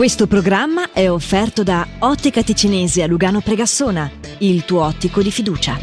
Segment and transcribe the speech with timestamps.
[0.00, 5.78] Questo programma è offerto da Ottica Ticinese a Lugano Pregassona, il tuo ottico di fiducia.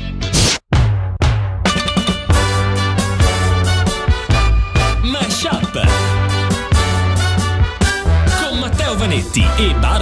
[5.03, 5.87] Mashup
[8.41, 9.96] con Matteo Vanetti e Barbara.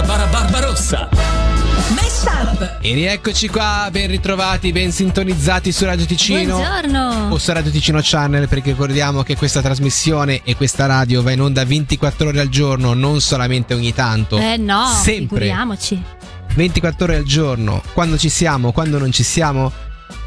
[2.86, 6.58] E rieccoci qua, ben ritrovati, ben sintonizzati su Radio Ticino.
[6.58, 7.32] Buongiorno.
[7.32, 11.40] O su Radio Ticino Channel, perché ricordiamo che questa trasmissione e questa radio va in
[11.40, 14.38] onda 24 ore al giorno, non solamente ogni tanto.
[14.38, 15.46] Eh no, sempre.
[15.46, 16.00] figuriamoci.
[16.54, 19.72] 24 ore al giorno, quando ci siamo, quando non ci siamo,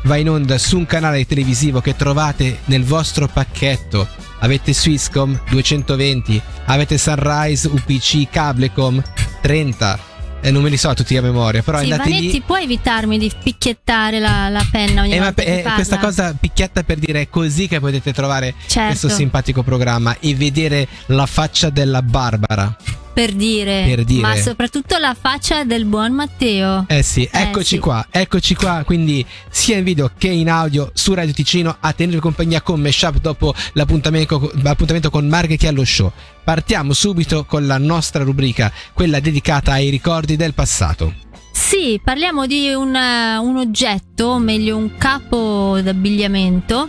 [0.04, 4.06] va in onda su un canale televisivo che trovate nel vostro pacchetto.
[4.40, 9.02] Avete Swisscom 220, avete Sunrise, UPC, Cablecom
[9.42, 10.09] 30.
[10.42, 12.42] E non me li so tutti a memoria, però Sì, andate Vanetti, lì.
[12.42, 16.34] puoi evitarmi di picchiettare la, la penna ogni Eh, ma volta che eh, questa cosa
[16.40, 18.88] picchietta per dire è così che potete trovare Certo.
[18.88, 22.74] questo simpatico programma e vedere la faccia della Barbara.
[23.20, 24.22] Per dire, Per dire.
[24.22, 26.86] ma soprattutto la faccia del buon Matteo.
[26.88, 27.78] Eh sì, eccoci sì.
[27.78, 32.22] qua, eccoci qua, quindi sia in video che in audio su Radio Ticino a tenervi
[32.22, 36.10] compagnia con Meshup dopo l'appuntamento, l'appuntamento con Marghe allo show.
[36.46, 41.14] Partiamo subito con la nostra rubrica, quella dedicata ai ricordi del passato.
[41.52, 46.88] Sì, parliamo di un, eh, un oggetto, o meglio un capo d'abbigliamento.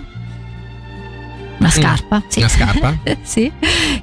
[1.60, 2.40] Una scarpa, sì.
[2.40, 2.42] Mm.
[2.42, 2.98] Una scarpa?
[3.22, 3.52] sì.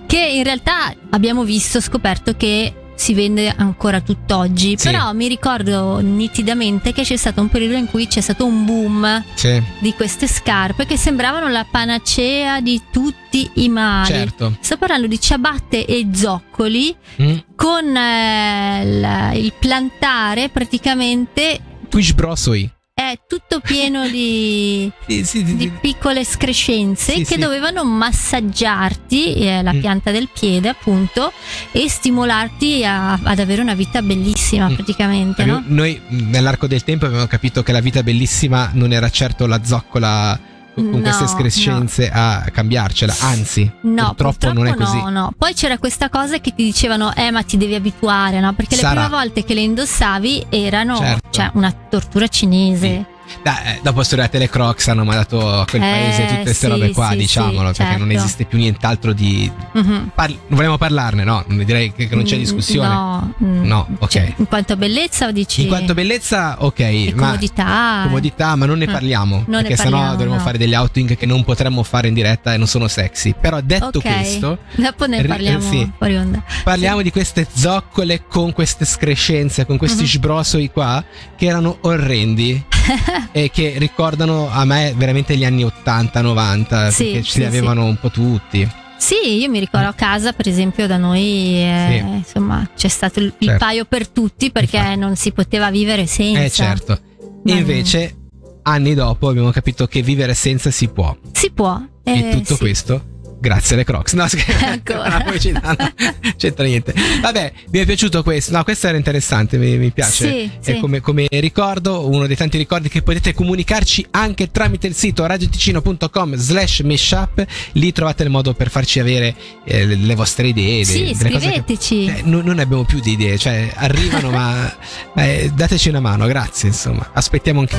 [0.06, 4.76] Che in realtà abbiamo visto, scoperto che si vende ancora tutt'oggi.
[4.78, 4.90] Sì.
[4.90, 9.24] Però mi ricordo nitidamente che c'è stato un periodo in cui c'è stato un boom
[9.36, 14.08] Sì, di queste scarpe che sembravano la panacea di tutti i mali.
[14.08, 14.58] certo.
[14.60, 17.38] Sto parlando di ciabatte e zoccoli Mm.
[17.56, 22.72] con eh, il plantare praticamente Twitch Brosoi.
[23.00, 29.62] È tutto pieno di, Sì, sì, di- di piccole screscenze Sì, che dovevano massaggiarti eh,
[29.62, 29.80] la Mm.
[29.80, 31.32] pianta del piede appunto
[31.72, 34.74] e stimolarti a- ad avere una vita bellissima Mm.
[34.74, 35.64] praticamente no?
[35.68, 39.64] Noi mh, nell'arco del tempo abbiamo capito che la vita bellissima non era certo la
[39.64, 40.40] zoccola
[40.74, 44.98] con con No, queste screscenze a cambiarcela, anzi, No, purtroppo, non è così.
[44.98, 45.34] No, no.
[45.36, 48.54] Poi c'era questa cosa che ti dicevano, eh, ma ti devi abituare, no?
[48.54, 48.90] Perché Sarà.
[48.90, 51.27] le prime volte che le indossavi erano Certo.
[51.38, 53.06] Cioè, una tortura cinese.
[53.44, 56.66] Dai, eh, dopo sono arrivate le Crocs, hanno mandato a quel Eh, paese tutte queste
[56.66, 58.24] sì, robe qua, sì, diciamolo, sì, perché non certo.
[58.24, 59.52] esiste più nient'altro di...
[59.74, 60.12] Mhm.
[60.16, 61.44] Parli- vogliamo parlarne, no?
[61.48, 62.88] Direi che, non c'è Mm, discussione.
[62.88, 63.64] No, mm.
[63.66, 64.10] No, ok.
[64.10, 67.26] Cioè, in quanto bellezza o dici In quanto bellezza, ok, e ma...
[67.28, 68.00] comodità?
[68.04, 68.92] Comodità, ma non ne Mm.
[68.92, 69.36] parliamo.
[69.48, 70.42] Non ne perché sennò parliamo, dovremmo no.
[70.42, 73.36] fare degli outing che non potremmo fare in diretta e non sono sexy.
[73.40, 74.02] Però detto Ok.
[74.02, 75.92] questo, Dopo ne ri- parliamo sì.
[75.98, 76.42] fuori onda.
[76.64, 80.08] Parliamo di queste zoccole con queste screscenze, con questi Mhm.
[80.10, 81.04] sbrosoi qua
[81.36, 82.64] che erano orrendi
[83.32, 87.98] e che ricordano a me veramente gli anni 80-90 Sì, perché ce li avevano un
[88.00, 88.68] po' tutti.
[88.98, 92.16] Sì, io mi ricordo a casa, per esempio, da noi, eh, Sì.
[92.18, 93.58] insomma, c'è stato il, Certo.
[93.58, 95.00] paio per tutti perché Infatti.
[95.00, 96.42] non si poteva vivere senza.
[96.42, 97.00] Eh certo.
[97.44, 98.16] Ma- Invece
[98.64, 101.16] anni dopo abbiamo capito che vivere senza si può.
[101.32, 101.80] Si può.
[102.04, 102.60] e eh, tutto sì.
[102.60, 103.04] questo
[103.40, 104.14] grazie alle Crocs.
[104.14, 104.26] No.
[104.66, 105.10] Ancora.
[105.10, 105.94] No, pubblicità, no,
[106.38, 106.94] c'entra niente.
[107.22, 108.52] Vabbè, mi è piaciuto questo.
[108.52, 110.30] No, questo era interessante, mi, mi piace.
[110.30, 110.80] Sì, È sì.
[110.80, 116.36] come, come ricordo, uno dei tanti ricordi che potete comunicarci anche tramite il sito radioticino.com
[116.36, 117.46] slash meshup.
[117.74, 120.84] Lì trovate il modo per farci avere eh, le, le vostre idee.
[120.84, 122.06] Sì, de- delle cose che- scriveteci.
[122.06, 124.76] eh, non, non abbiamo più di idee, cioè arrivano, ma
[125.16, 126.68] eh, dateci una mano, grazie.
[126.70, 127.76] Insomma, aspettiamo anche.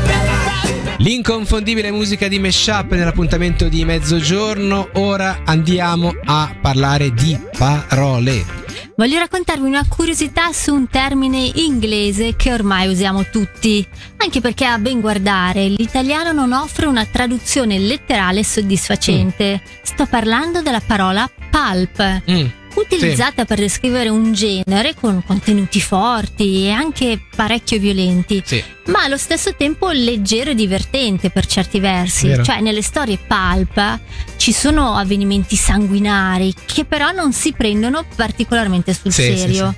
[1.01, 4.89] L'inconfondibile musica di Meshup nell'appuntamento di mezzogiorno.
[4.95, 8.45] Ora andiamo a parlare di parole.
[8.97, 13.87] Voglio raccontarvi una curiosità su un termine inglese che ormai usiamo tutti,
[14.17, 19.63] anche perché a ben guardare l'italiano non offre una traduzione letterale soddisfacente.
[19.83, 22.47] Sto parlando della parola pulp, Mm,
[22.79, 29.17] utilizzata per descrivere un genere con contenuti forti e anche parecchio violenti, sì, ma allo
[29.17, 32.29] stesso tempo leggero e divertente per certi versi.
[32.29, 32.43] Vero.
[32.43, 34.01] Cioè, nelle storie pulp
[34.37, 39.75] ci sono avvenimenti sanguinari che però non si prendono particolarmente sul Sì, sì, serio.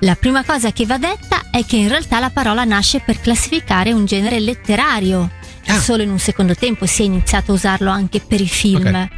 [0.00, 3.92] La prima cosa che va detta è che in realtà la parola nasce per classificare
[3.92, 5.30] un genere letterario.
[5.66, 5.78] Ah.
[5.78, 8.94] Solo in un secondo tempo si è iniziato a usarlo anche per i film.
[8.94, 9.08] Ok.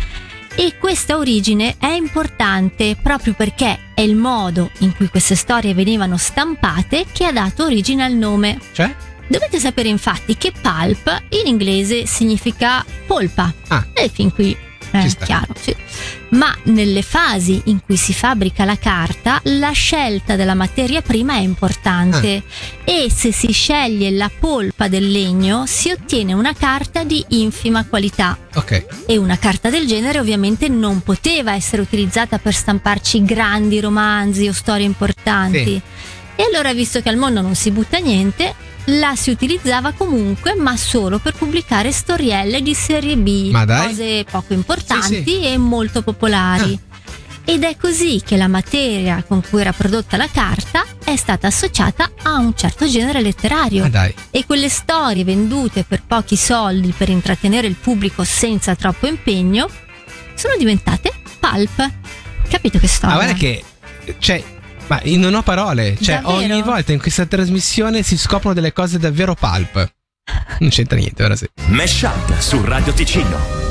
[0.55, 6.17] E questa origine è importante proprio perché è il modo in cui queste storie venivano
[6.17, 8.59] stampate che ha dato origine al nome.
[8.73, 8.95] cioè?
[9.27, 13.53] Dovete sapere infatti che pulp in inglese significa polpa.
[13.69, 13.87] Ah.
[13.95, 14.55] E fin qui
[14.93, 15.75] eh, chiaro, sì.
[16.31, 21.41] Ma nelle fasi in cui si fabbrica la carta, la scelta della materia prima è
[21.41, 22.43] importante Ah.
[22.85, 28.39] e se si sceglie la polpa del legno si ottiene una carta di infima qualità.
[28.55, 28.87] Ok.
[29.07, 34.53] E una carta del genere ovviamente non poteva essere utilizzata per stamparci grandi romanzi o
[34.53, 35.65] storie importanti.
[35.65, 35.81] Sì.
[36.37, 38.55] E allora, visto che al mondo non si butta niente,
[38.87, 45.23] la si utilizzava comunque, ma solo per pubblicare storielle di serie B, cose poco importanti
[45.25, 45.49] Sì, Ah.
[45.51, 46.79] e molto popolari.
[47.45, 52.13] Ed è così che la materia con cui era prodotta la carta è stata associata
[52.23, 54.15] a un certo genere letterario dai.
[54.31, 59.69] e quelle storie vendute per pochi soldi per intrattenere il pubblico senza troppo impegno
[60.35, 61.91] sono diventate pulp.
[62.49, 63.17] Capito che storia?
[63.17, 63.65] Ma guarda che.
[64.19, 64.45] Cioè.
[64.87, 65.97] Ma io non ho parole.
[66.01, 66.53] Cioè, Davvero?
[66.53, 69.93] ogni volta in questa trasmissione si scoprono delle cose davvero pulp.
[70.61, 71.47] Non c'entra niente, ora sì.
[71.67, 73.71] Mesh Up su Radio Ticino.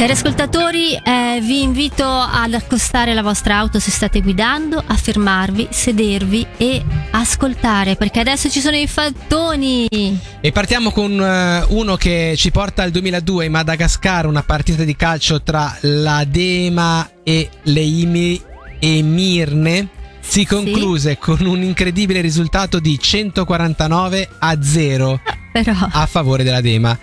[0.00, 5.68] Cari ascoltatori, eh, vi invito ad accostare la vostra auto se state guidando, a fermarvi,
[5.70, 10.18] sedervi e ascoltare perché adesso ci sono i fattoni.
[10.40, 14.96] E partiamo con eh, uno che ci porta al 2002 in Madagascar, una partita di
[14.96, 18.42] calcio tra la Dema e le Imi-
[18.80, 19.88] Emirne.
[20.20, 25.20] Si concluse con un incredibile risultato di 149 a 0
[25.52, 26.96] Però a favore della Dema.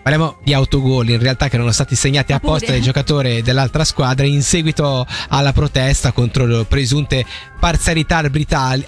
[0.00, 2.72] Parliamo di autogol in realtà che erano stati segnati apposta Pure.
[2.72, 7.26] dai giocatori dell'altra squadra in seguito alla protesta contro le presunte
[7.60, 8.22] parzialità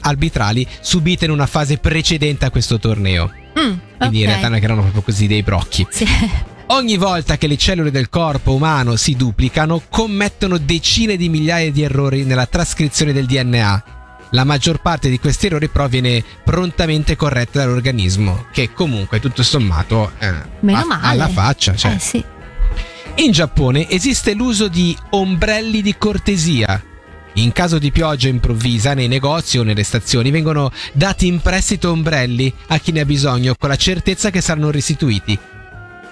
[0.00, 3.30] arbitrali, subite in una fase precedente a questo torneo.
[3.58, 5.86] Mm, Quindi in realtà non erano proprio così dei brocchi.
[5.90, 6.06] Sì.
[6.72, 11.82] Ogni volta che le cellule del corpo umano si duplicano, commettono decine di migliaia di
[11.82, 13.84] errori nella trascrizione del DNA.
[14.30, 20.12] La maggior parte di questi errori però viene prontamente corretta dall'organismo, che comunque tutto sommato
[20.20, 21.06] eh, Meno male.
[21.08, 21.74] alla faccia.
[21.74, 21.94] Cioè.
[21.94, 22.24] Eh sì.
[23.16, 26.80] In Giappone esiste l'uso di ombrelli di cortesia.
[27.34, 32.52] In caso di pioggia improvvisa nei negozi o nelle stazioni vengono dati in prestito ombrelli
[32.68, 35.36] a chi ne ha bisogno con la certezza che saranno restituiti.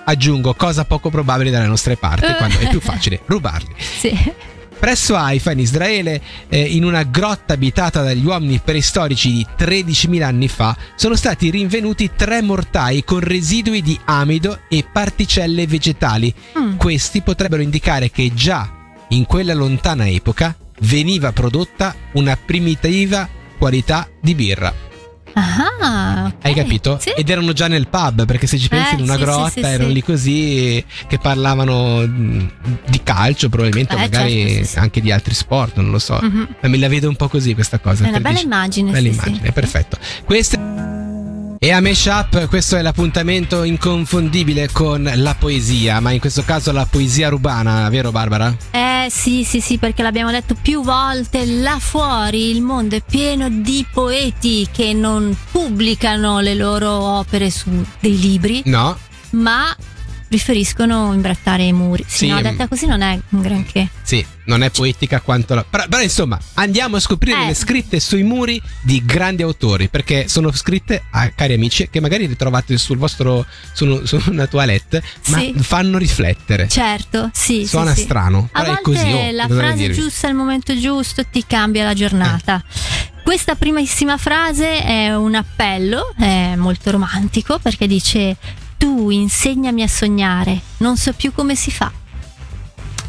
[0.09, 3.75] Aggiungo cosa poco probabile dalle nostre parti quando è più facile rubarli.
[3.77, 4.33] Sì.
[4.79, 10.49] Presso Haifa in Israele, eh, in una grotta abitata dagli uomini preistorici di 13.000 anni
[10.49, 16.33] fa, sono stati rinvenuti tre mortai con residui di amido e particelle vegetali.
[16.59, 16.77] Mm.
[16.77, 18.71] Questi potrebbero indicare che già
[19.09, 23.29] in quella lontana epoca veniva prodotta una primitiva
[23.59, 24.88] qualità di birra.
[25.35, 26.35] Ah, ok.
[26.45, 26.99] Hai capito?
[27.01, 27.11] Sì.
[27.17, 29.61] Ed erano già nel pub, perché se ci pensi Eh, in una sì, grotta sì,
[29.61, 35.77] erano lì così che parlavano di calcio, probabilmente, Eh, magari certo, anche di altri sport,
[35.77, 36.19] non lo so.
[36.21, 36.49] Mhm.
[36.61, 38.05] Ma me la vedo un po' così questa cosa.
[38.05, 38.91] È una bella dici- immagine.
[38.91, 39.97] Bella immagine, perfetto.
[40.25, 40.57] Questa
[41.61, 46.71] e a Mesh Up questo è l'appuntamento inconfondibile con la poesia, ma in questo caso
[46.71, 48.55] la poesia rubana, vero Barbara?
[48.71, 53.49] Eh sì, sì, sì, perché l'abbiamo detto più volte, là fuori il mondo è pieno
[53.49, 58.97] di poeti che non pubblicano le loro opere su dei libri, No?
[59.31, 59.75] ma
[60.29, 62.05] preferiscono imbrattare i muri.
[62.07, 62.43] Sì, Sì, no, mm.
[62.43, 63.89] detta così non è un granché.
[64.03, 65.65] Sì, non è poetica quanto la...
[65.65, 67.47] Però, però, insomma, andiamo a scoprire Eh.
[67.47, 72.29] le scritte sui muri di grandi autori, perché sono scritte, a, cari amici, che magari
[72.29, 73.45] le trovate sul vostro...
[73.73, 75.55] su, su una toilette, ma Sì.
[75.59, 76.69] fanno riflettere.
[76.69, 77.67] Certo, sì.
[77.67, 79.13] Suona sì, strano, A però è volte così.
[79.13, 79.95] oh, la frase dirvi?
[79.95, 82.63] giusta al momento giusto ti cambia la giornata.
[83.23, 88.37] Questa primissima frase è un appello, è molto romantico perché dice
[88.79, 91.93] tu insegnami a sognare, non so più come si fa.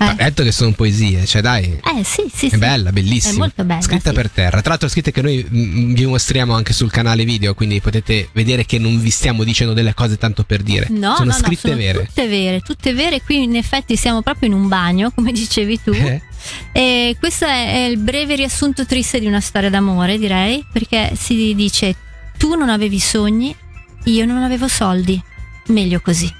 [0.01, 1.63] Ha Eh, detto che sono poesie, cioè dai...
[1.73, 2.57] eh, sì, sì, È sì.
[2.57, 3.33] bella, bellissima.
[3.33, 4.15] È molto bella, Scritta sì.
[4.15, 4.61] per terra.
[4.61, 8.65] Tra l'altro, scritte che noi mm, vi mostriamo anche sul canale video, quindi potete vedere
[8.65, 10.87] che non vi stiamo dicendo delle cose tanto per dire.
[10.89, 12.05] No, sono no, no, scritte sono vere.
[12.05, 13.21] Tutte vere, tutte vere.
[13.21, 15.91] Qui in effetti siamo proprio in un bagno, come dicevi tu.
[15.91, 16.21] Eh?
[16.71, 21.93] E questo è il breve riassunto triste di una storia d'amore, direi, perché si dice
[22.37, 23.53] tu non avevi sogni,
[24.05, 25.21] io non avevo soldi.
[25.69, 26.31] Meglio così.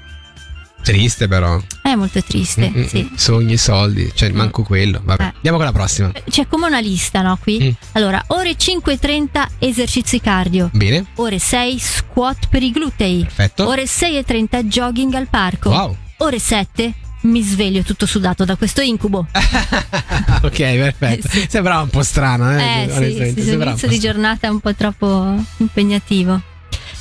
[0.82, 1.60] Triste, però.
[1.82, 3.02] È molto triste, Mm, mm, sì.
[3.10, 3.14] mm.
[3.14, 5.00] Sogni, soldi, cioè manco quello.
[5.04, 5.32] Vabbè, Eh.
[5.36, 6.10] andiamo con la prossima.
[6.28, 7.36] C'è come una lista, no?
[7.40, 7.62] Qui.
[7.62, 7.70] Mm.
[7.92, 10.70] Allora, ore 5.30 esercizi cardio.
[10.72, 13.22] Bene, Ore 6 squat per i glutei.
[13.24, 13.66] perfetto.
[13.68, 15.68] Ore 6.30 jogging al parco.
[15.70, 15.96] Wow.
[16.18, 19.26] Ore 7 mi sveglio tutto sudato da questo incubo.
[19.30, 21.26] ok, perfetto.
[21.26, 21.46] Eh, sì.
[21.48, 22.84] Sembrava un po' strano, eh?
[22.84, 22.88] Eh
[23.34, 26.40] sì, sì, l'inizio di giornata è un po' troppo impegnativo.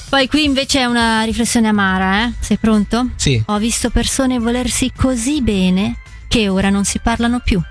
[0.10, 2.34] Poi qui invece è una riflessione amara, eh?
[2.40, 3.10] Sei pronto?
[3.16, 5.98] Sì, Ho visto persone volersi così bene
[6.28, 7.62] che ora non si parlano più.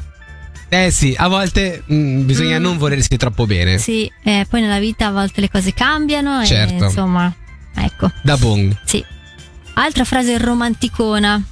[0.71, 2.63] eh sì, a volte mm, bisogna Mm.
[2.63, 3.79] non volersi troppo bene.
[3.79, 6.85] Sì, eh, poi nella vita a volte le cose cambiano Certo.
[6.85, 7.33] e insomma,
[7.75, 8.11] ecco.
[8.23, 8.77] Da bong.
[8.85, 9.05] Sì.
[9.75, 11.43] Altra frase romanticona.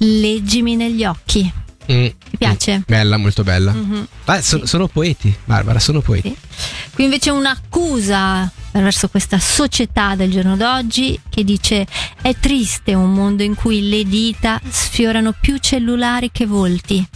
[0.00, 1.50] Leggimi negli occhi.
[1.90, 2.78] Mm, Ti piace?
[2.78, 3.72] mm, bella, molto bella.
[3.72, 4.06] Mhm.
[4.26, 4.66] Ma so- Sì.
[4.66, 6.28] sono poeti, Barbara, sono poeti.
[6.28, 6.68] Sì.
[6.94, 8.50] Qui invece un'accusa
[8.82, 11.86] verso questa società del giorno d'oggi che dice
[12.22, 17.06] è triste un mondo in cui le dita sfiorano più cellulari che volti.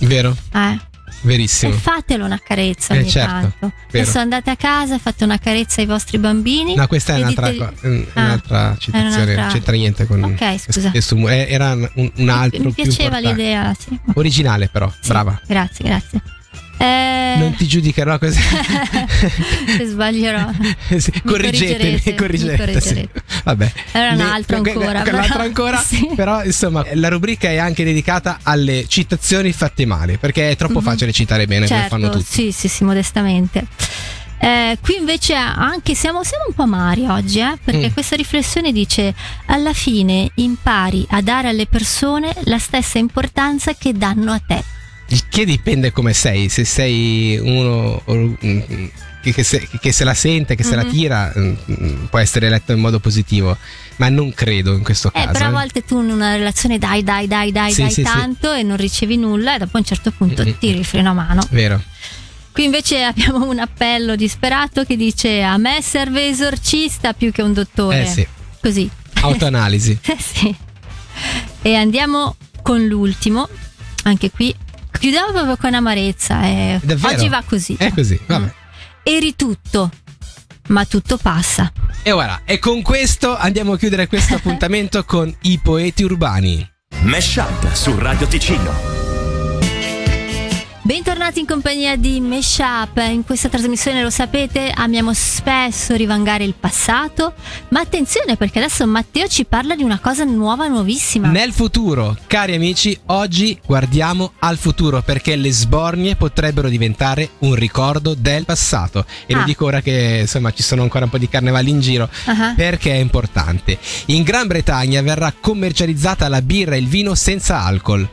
[0.00, 0.36] Vero?
[0.52, 0.72] Eh?
[0.72, 1.72] E Verissimo.
[1.72, 3.72] fatelo una carezza Eh, ogni certo, tanto.
[3.90, 4.02] vero.
[4.02, 6.74] Adesso andate a casa, fate una carezza ai vostri bambini.
[6.74, 10.22] No, questa è e un'altra, dite- co- Ah, un'altra citazione, un'altra- non c'entra niente con
[10.22, 10.90] Ok, scusa.
[10.90, 13.98] questo eh, Era un, un altro Mi piaceva l'idea, sì.
[14.14, 15.40] Originale però, Sì, brava.
[15.46, 16.22] Grazie, grazie.
[16.84, 18.38] Eh, Non ti giudicherò così.
[19.76, 20.50] se sbaglierò.
[20.96, 22.72] Sì, Mi correggetemi, correggerete, correggerete.
[22.72, 23.08] mi sì.
[23.44, 23.72] Vabbè.
[23.92, 24.24] Era un Le-
[24.56, 25.78] ancora, però- ancora.
[25.84, 26.08] sì.
[26.14, 30.84] Però insomma, la rubrica è anche dedicata alle citazioni fatte male, perché è troppo Mhm.
[30.84, 32.30] facile citare bene come fanno certo, tutti.
[32.30, 33.66] sì, sì, sì, modestamente.
[34.38, 37.92] Eh, qui invece anche siamo, siamo un po' amari oggi, eh, perché Mm.
[37.92, 39.14] questa riflessione dice
[39.46, 44.62] alla fine impari a dare alle persone la stessa importanza che danno a te.
[45.08, 48.86] Il che dipende come sei, se sei uno mm,
[49.22, 50.90] che, se, che se la sente, che se la Mhm.
[50.90, 53.56] tira, mm, mm, può essere letto in modo positivo,
[53.96, 55.32] ma non credo in questo Eh, caso.
[55.32, 55.52] però a eh.
[55.52, 58.10] volte tu in una relazione dai, dai, dai, dai, Sì, dai sì, sì.
[58.10, 60.52] tanto e non ricevi nulla e dopo a un certo punto Mm.
[60.58, 61.46] tiri il freno a mano.
[61.50, 61.82] Vero.
[62.52, 67.52] Qui invece abbiamo un appello disperato che dice a me serve esorcista più che un
[67.52, 68.02] dottore.
[68.02, 68.26] Eh sì,
[68.60, 68.88] Così.
[69.20, 69.98] autoanalisi.
[70.02, 70.54] Eh sì.
[71.62, 73.48] E andiamo con l'ultimo.
[74.04, 74.54] Anche qui
[75.04, 76.42] chiudiamo proprio con amarezza.
[76.46, 76.80] eh.
[76.82, 77.14] Davvero?
[77.14, 77.74] Oggi va così.
[77.78, 78.44] È così, vabbè.
[78.46, 78.48] Mm.
[79.02, 79.90] Eri tutto,
[80.68, 81.70] ma tutto passa.
[82.02, 86.66] E ora, e con questo andiamo a chiudere questo appuntamento con i poeti urbani.
[87.02, 88.93] Mesh Up su Radio Ticino.
[90.86, 92.98] Bentornati in compagnia di Meshup.
[92.98, 97.32] In questa trasmissione, lo sapete, amiamo spesso rivangare il passato.
[97.70, 101.28] Ma attenzione perché adesso Matteo ci parla di una cosa nuova, nuovissima.
[101.28, 108.12] Nel futuro, cari amici, oggi guardiamo al futuro perché le sbornie potrebbero diventare un ricordo
[108.14, 109.06] del passato.
[109.24, 109.44] E lo Ah.
[109.44, 112.10] dico ora che insomma ci sono ancora un po' di carnevali in giro.
[112.26, 112.52] Ah.
[112.54, 113.78] Perché è importante.
[114.06, 118.06] In Gran Bretagna verrà commercializzata la birra e il vino senza alcol.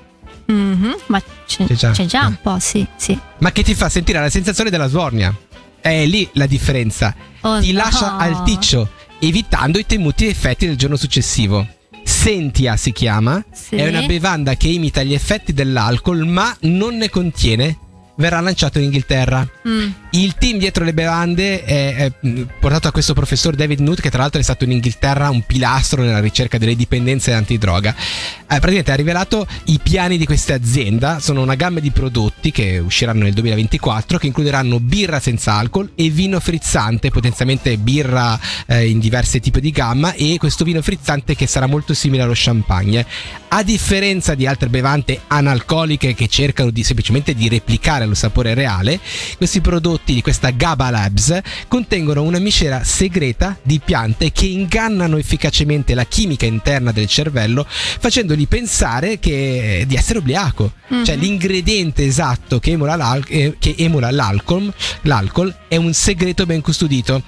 [0.45, 1.91] Mhm, Ma c'è, C'è già.
[1.91, 2.38] c'è già un Eh.
[2.41, 3.17] po', sì, sì.
[3.39, 5.36] Ma che ti fa sentire la sensazione della sbornia.
[5.79, 7.15] È lì la differenza.
[7.41, 7.79] Oh, ti no.
[7.79, 11.67] lascia al ticcio, evitando i temuti effetti del giorno successivo.
[12.03, 13.75] Sentia si chiama, Sì.
[13.75, 17.77] è una bevanda che imita gli effetti dell'alcol ma non ne contiene.
[18.15, 19.48] Verrà lanciato in Inghilterra.
[19.68, 19.89] Mm.
[20.12, 24.10] Il team dietro le bevande è, è, mh, portato a questo professor David Nutt, che
[24.10, 27.96] tra l'altro è stato in Inghilterra un pilastro nella ricerca delle dipendenze antidroga.
[27.96, 31.20] Eh, praticamente ha rivelato i piani di questa azienda.
[31.20, 36.10] Sono una gamma di prodotti che usciranno nel 2024 che includeranno birra senza alcol e
[36.10, 41.48] vino frizzante, potenzialmente birra eh, in diversi tipi di gamma e questo vino frizzante che
[41.48, 43.06] sarà molto simile allo champagne.
[43.48, 49.00] A differenza di altre bevande analcoliche che cercano di, semplicemente di replicare lo sapore reale,
[49.38, 55.93] questi prodotti di questa GABA Labs contengono una miscela segreta di piante che ingannano efficacemente
[55.93, 60.74] la chimica interna del cervello, facendogli pensare che, di essere ubriaco.
[60.88, 61.05] Mhm.
[61.05, 64.72] Cioè l'ingrediente esatto che emula, l'al- eh, che emula l'alcol,
[65.03, 67.24] l'alcol è un segreto ben custodito.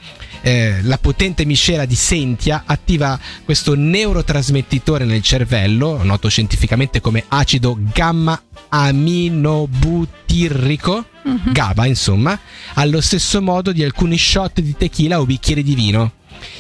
[0.46, 7.78] Eh, la potente miscela di Sentia attiva questo neurotrasmettitore nel cervello, noto scientificamente come acido
[7.94, 11.54] gamma aminobutirrico, Mhm.
[11.54, 12.38] GABA insomma,
[12.74, 16.12] allo stesso modo di alcuni shot di tequila o bicchieri di vino.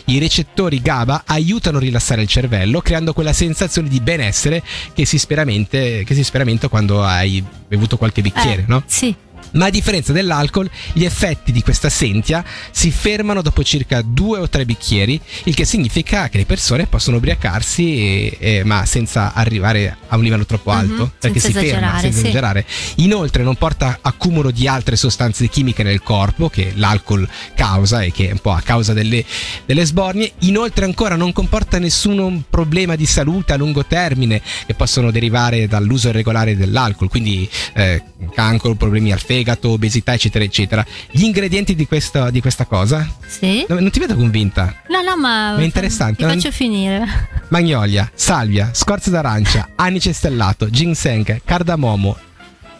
[0.06, 4.64] I recettori GABA aiutano a rilassare il cervello, creando quella sensazione di benessere
[4.94, 8.82] che si spera mente- che si speramenta quando hai bevuto qualche bicchiere, Eh, no?
[8.86, 9.14] Sì.
[9.54, 14.50] Ma a differenza dell'alcol, gli effetti di questa sentia si fermano dopo circa due o
[14.50, 19.98] tre bicchieri, il che significa che le persone possono ubriacarsi, e- e- ma senza arrivare
[20.08, 22.24] a un livello troppo Mhm, alto, perché senza si ferma senza sì.
[22.26, 22.66] esagerare.
[22.96, 28.30] Inoltre non porta accumulo di altre sostanze chimiche nel corpo, che l'alcol causa e che
[28.30, 29.24] è un po' a causa delle,
[29.66, 30.32] delle sbornie.
[30.40, 36.10] Inoltre ancora non comporta nessun problema di salute a lungo termine che possono derivare dall'uso
[36.10, 38.02] irregolare dell'alcol, quindi eh,
[38.34, 40.86] cancro, problemi al fegato, obesità, eccetera, eccetera.
[41.12, 43.08] Gli ingredienti di questa, di questa cosa?
[43.28, 43.66] Sì.
[43.68, 44.74] No, non ti vedo convinta.
[44.90, 45.56] No, no, ma.
[45.56, 47.06] È interessante, Ti non- faccio finire.
[47.50, 52.18] Magnolia, salvia, scorza d'arancia, anice stellato, ginseng, cardamomo,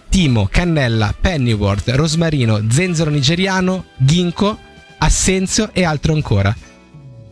[0.10, 4.58] timo, cannella, pennyworth, rosmarino, zenzero nigeriano, ginkgo,
[5.00, 6.56] assenzio e altro ancora.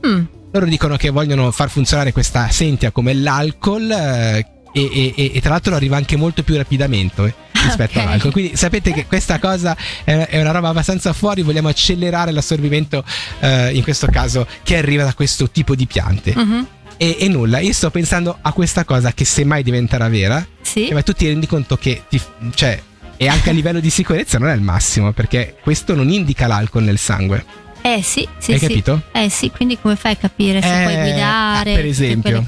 [0.05, 0.23] Mm.
[0.51, 5.41] Loro dicono che vogliono far funzionare questa sentia come l'alcol eh, e, e- e- e
[5.41, 7.33] tra l'altro arriva anche molto più rapidamente eh,
[7.67, 8.05] rispetto Ok.
[8.05, 8.31] all'alcol.
[8.31, 13.03] Quindi sapete che questa cosa è, una roba abbastanza fuori, vogliamo accelerare l'assorbimento
[13.39, 16.33] eh, in questo caso che arriva da questo tipo di piante.
[16.35, 16.67] Mhm.
[16.97, 20.89] E, e nulla, io sto pensando a questa cosa che se mai diventerà vera, Sì.
[20.91, 22.21] ma tu ti rendi conto che ti-
[22.53, 22.79] cioè,
[23.17, 26.83] e anche a livello di sicurezza non è il massimo, perché questo non indica l'alcol
[26.83, 27.43] nel sangue.
[27.83, 28.67] Eh sì, sì, Hai sì.
[28.67, 29.01] capito?
[29.11, 31.71] Eh sì, quindi come fai a capire se puoi Eh, guidare?
[31.71, 32.43] ah, per esempio?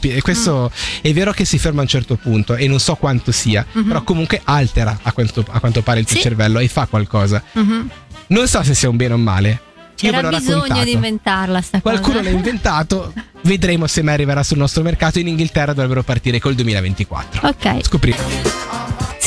[0.00, 0.70] E questo
[1.02, 3.84] è vero che si ferma a un certo punto e non so quanto sia, Mhm.
[3.86, 6.22] però comunque altera a quanto, a quanto pare il tuo Sì.
[6.22, 7.42] cervello e fa qualcosa.
[7.52, 7.90] Mhm.
[8.28, 9.60] Non so se sia un bene o un male.
[9.96, 10.84] C'era bisogno raccontato.
[10.84, 12.30] di inventarla sta Qualcuno cosa.
[12.30, 15.18] l'ha inventato, vedremo se mai arriverà sul nostro mercato.
[15.18, 17.46] In Inghilterra dovrebbero partire col 2024.
[17.46, 18.49] Ok, Scopriremo.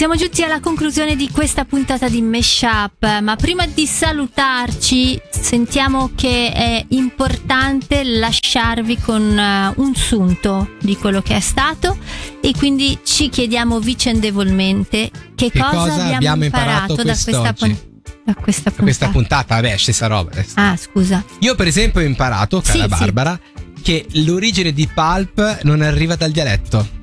[0.04, 6.52] Siamo giunti alla conclusione di questa puntata di Meshup, ma prima di salutarci sentiamo che
[6.52, 11.98] è importante lasciarvi con eh, un sunto di quello che è stato
[12.42, 17.32] e quindi ci chiediamo vicendevolmente che, Che cosa, cosa abbiamo, abbiamo imparato, imparato da questa,
[17.40, 17.74] quest'oggi?
[17.74, 18.84] pun- da questa puntata.
[18.84, 20.32] Questa puntata, vabbè, stessa roba.
[20.32, 20.52] adesso.
[20.56, 21.24] Ah, scusa.
[21.40, 22.88] Io, per esempio, ho imparato, cara Sì, sì.
[22.90, 23.40] Barbara,
[23.82, 27.02] che l'origine di pulp non arriva dal dialetto.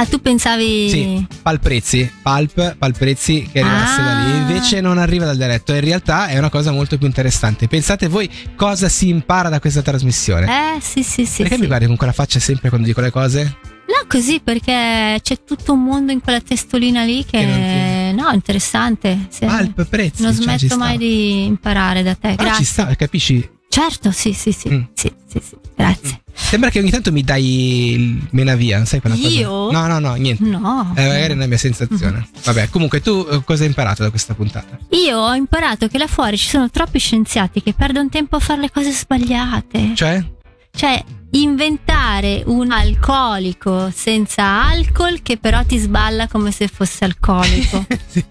[0.00, 4.04] Ah, tu pensavi Sì, palprezzi, palp, palprezzi che arrivasse Ah.
[4.04, 5.74] da lì, invece non arriva dal dialetto.
[5.74, 7.68] In realtà è una cosa molto più interessante.
[7.68, 10.46] Pensate voi cosa si impara da questa trasmissione?
[10.46, 11.42] Eh, sì, sì, sì.
[11.42, 11.60] Perché sì.
[11.60, 13.42] mi guardi con quella faccia sempre quando dico le cose?
[13.90, 19.26] No, così perché c'è tutto un mondo in quella testolina lì che, Che no, interessante.
[19.28, 19.44] Sì.
[19.44, 20.22] Palp, prezzi.
[20.22, 20.76] non cioè, ci smetto sta.
[20.78, 22.36] mai di imparare da te.
[22.36, 22.64] Però Grazie.
[22.64, 23.50] ci sta, capisci?
[23.68, 24.82] Certo, sì, sì, sì, Mm.
[24.94, 25.56] sì, sì, sì.
[25.76, 26.22] Grazie.
[26.40, 29.28] Sembra che ogni tanto mi dai il mena via, sai quella cosa?
[29.28, 29.70] Io?
[29.70, 30.42] No, no, no, niente.
[30.42, 30.92] No.
[30.96, 32.28] Eh, magari è una mia sensazione.
[32.44, 34.78] Vabbè, comunque tu eh, cosa hai imparato da questa puntata?
[34.90, 38.60] Io ho imparato che là fuori ci sono troppi scienziati che perdono tempo a fare
[38.62, 39.92] le cose sbagliate.
[39.94, 40.24] Cioè?
[40.72, 47.86] Cioè, inventare un alcolico senza alcol che però ti sballa come se fosse alcolico.
[48.10, 48.24] Sì.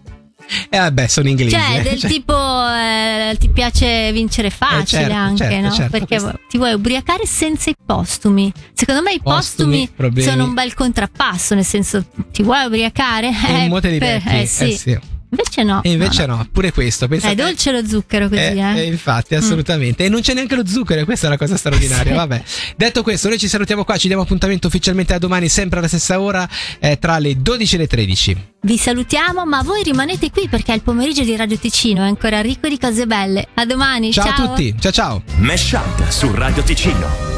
[0.69, 1.55] Eh vabbè, sono inglesi.
[1.55, 1.81] Cioè, eh.
[1.83, 5.71] del Cioè, tipo eh, ti piace vincere facile certo, anche, certo, no?
[5.71, 8.51] certo, Perché questo- ti vuoi ubriacare senza i postumi.
[8.73, 13.27] Secondo me i Postumi, postumi, sono un bel contrappasso, nel senso ti vuoi ubriacare?
[13.29, 14.63] E Eh, li per- eh, sì.
[14.71, 14.99] Eh, sì.
[15.31, 15.83] Invece no.
[15.83, 16.37] E invece no.
[16.37, 17.07] no, pure questo.
[17.07, 17.15] no.
[17.17, 18.79] È dolce lo zucchero così, Eh, eh.
[18.79, 20.05] eh, infatti, assolutamente.
[20.05, 21.97] E non c'è neanche lo zucchero, e questa è la cosa straordinaria.
[22.09, 22.15] Sì.
[22.15, 22.43] Vabbè.
[22.75, 26.19] Detto questo, noi ci salutiamo qua, ci diamo appuntamento ufficialmente a domani, sempre alla stessa
[26.19, 26.47] ora,
[26.79, 28.37] eh, tra le 12 e le 13.
[28.61, 32.67] Vi salutiamo, ma voi rimanete qui perché il pomeriggio di Radio Ticino è ancora ricco
[32.67, 33.47] di cose belle.
[33.53, 35.23] A domani, Ciao, a tutti, ciao ciao.
[35.37, 37.28] Mesh Up su Radio Ticino.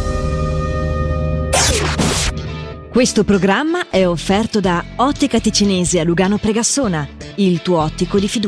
[2.92, 8.40] Questo programma è offerto da Ottica Ticinese a Lugano Pregassona, il tuo ottico di fiducia.